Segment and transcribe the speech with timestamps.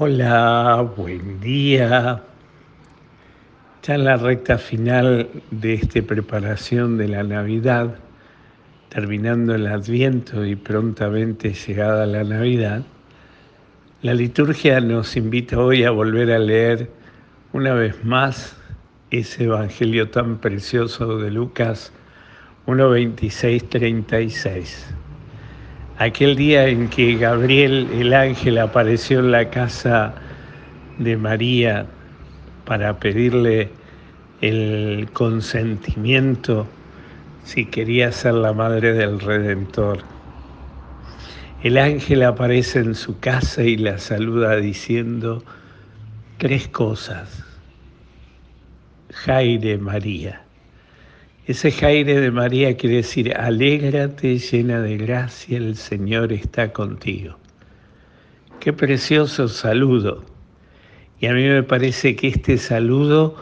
[0.00, 2.22] Hola, buen día.
[3.82, 7.96] Ya en la recta final de esta preparación de la Navidad,
[8.90, 12.84] terminando el Adviento y prontamente llegada la Navidad,
[14.02, 16.88] la liturgia nos invita hoy a volver a leer
[17.52, 18.56] una vez más
[19.10, 21.92] ese Evangelio tan precioso de Lucas
[22.68, 25.07] 1.26.36
[25.98, 30.14] aquel día en que Gabriel, el ángel, apareció en la casa
[30.98, 31.86] de María
[32.64, 33.70] para pedirle
[34.40, 36.66] el consentimiento
[37.44, 39.98] si quería ser la madre del Redentor.
[41.62, 45.42] El ángel aparece en su casa y la saluda diciendo
[46.36, 47.44] tres cosas.
[49.10, 50.47] Jaire María.
[51.48, 57.38] Ese Jaire de María quiere decir, alégrate llena de gracia, el Señor está contigo.
[58.60, 60.26] Qué precioso saludo.
[61.20, 63.34] Y a mí me parece que este saludo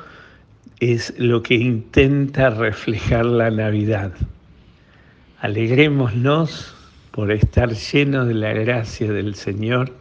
[0.78, 4.12] es lo que intenta reflejar la Navidad.
[5.40, 6.76] Alegrémonos
[7.10, 9.92] por estar llenos de la gracia del Señor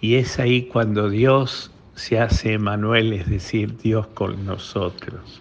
[0.00, 5.40] y es ahí cuando Dios se hace Emanuel, es decir, Dios con nosotros.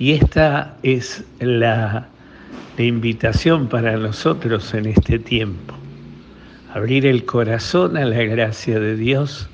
[0.00, 2.08] Y esta es la,
[2.78, 5.74] invitación para nosotros en este tiempo.
[6.72, 9.50] Abrir el corazón a la gracia de Dios,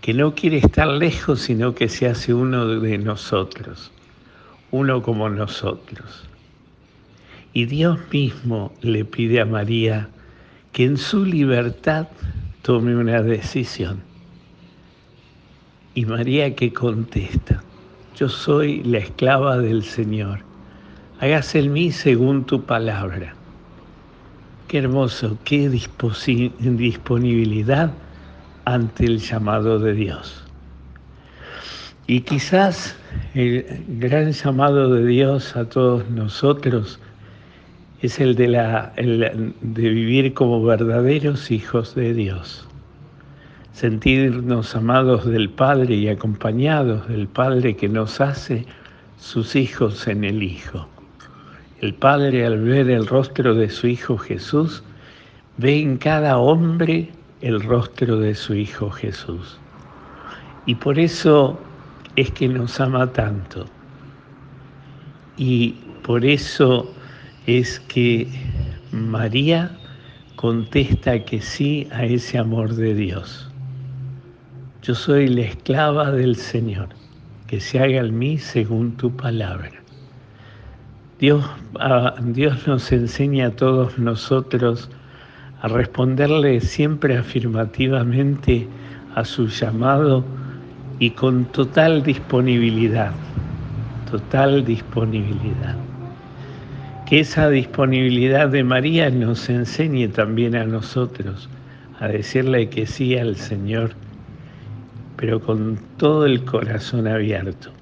[0.00, 3.90] que no quiere estar lejos, sino que se hace uno de nosotros,
[4.70, 6.28] uno como nosotros.
[7.52, 10.08] Y Dios mismo le pide a María
[10.70, 12.06] que en su libertad
[12.62, 14.00] tome una decisión.
[15.96, 17.64] Y María que contesta,
[18.18, 20.40] yo soy la esclava del Señor.
[21.20, 23.32] Hágase en mí según tu palabra.
[24.66, 27.92] Qué hermoso, qué disponibilidad
[28.64, 30.42] ante el llamado de Dios.
[32.08, 32.96] Y quizás
[33.34, 36.98] el gran llamado de Dios a todos nosotros
[38.02, 38.46] es el de,
[38.96, 42.67] el de vivir como verdaderos hijos de Dios
[43.78, 48.66] sentirnos amados del Padre y acompañados del Padre que nos hace
[49.20, 50.88] sus hijos en el Hijo.
[51.80, 54.82] El Padre al ver el rostro de su Hijo Jesús,
[55.58, 59.60] ve en cada hombre el rostro de su Hijo Jesús.
[60.66, 61.56] Y por eso
[62.16, 63.64] es que nos ama tanto.
[65.36, 66.92] Y por eso
[67.46, 68.26] es que
[68.90, 69.70] María
[70.34, 73.48] contesta que sí a ese amor de Dios.
[74.88, 76.88] Yo soy la esclava del Señor,
[77.46, 79.70] que se haga en mí según tu palabra.
[81.18, 81.44] Dios,
[81.78, 84.88] ah, Dios nos enseña a todos nosotros
[85.60, 88.66] a responderle siempre afirmativamente
[89.14, 90.24] a su llamado
[90.98, 93.12] y con total disponibilidad,
[94.10, 95.76] total disponibilidad.
[97.04, 101.50] Que esa disponibilidad de María nos enseñe también a nosotros
[102.00, 103.90] a decirle que sí al Señor
[105.18, 107.72] pero con todo el corazón abierto,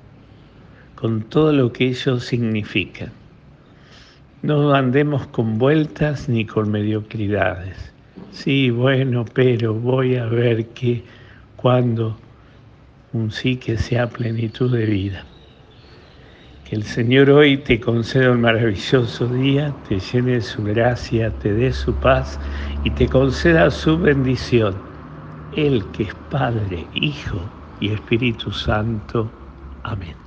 [0.94, 3.12] con todo lo que ello significa.
[4.42, 7.92] No andemos con vueltas ni con mediocridades.
[8.30, 11.04] Sí, bueno, pero voy a ver que
[11.56, 12.18] cuando
[13.12, 15.26] un sí que sea plenitud de vida.
[16.64, 21.52] Que el Señor hoy te conceda un maravilloso día, te llene de su gracia, te
[21.52, 22.40] dé su paz
[22.82, 24.95] y te conceda su bendición
[25.56, 27.40] él que es Padre, Hijo
[27.80, 29.32] y Espíritu Santo.
[29.82, 30.25] Amén.